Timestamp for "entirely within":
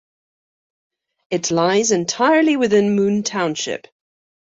1.91-2.95